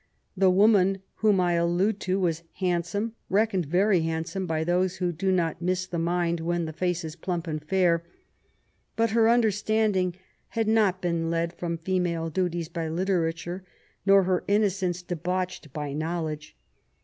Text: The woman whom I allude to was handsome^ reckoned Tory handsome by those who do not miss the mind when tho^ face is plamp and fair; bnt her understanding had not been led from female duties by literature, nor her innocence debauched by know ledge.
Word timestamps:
The 0.35 0.49
woman 0.49 1.03
whom 1.17 1.39
I 1.39 1.53
allude 1.53 1.99
to 1.99 2.19
was 2.19 2.41
handsome^ 2.59 3.11
reckoned 3.29 3.71
Tory 3.71 4.01
handsome 4.01 4.47
by 4.47 4.63
those 4.63 4.95
who 4.95 5.11
do 5.11 5.31
not 5.31 5.61
miss 5.61 5.85
the 5.85 5.99
mind 5.99 6.39
when 6.39 6.65
tho^ 6.65 6.73
face 6.73 7.03
is 7.05 7.15
plamp 7.15 7.45
and 7.45 7.63
fair; 7.63 8.03
bnt 8.97 9.09
her 9.11 9.29
understanding 9.29 10.15
had 10.49 10.67
not 10.67 11.03
been 11.03 11.29
led 11.29 11.53
from 11.53 11.77
female 11.77 12.31
duties 12.31 12.67
by 12.67 12.89
literature, 12.89 13.63
nor 14.03 14.23
her 14.23 14.43
innocence 14.47 15.03
debauched 15.03 15.71
by 15.71 15.93
know 15.93 16.23
ledge. 16.23 16.57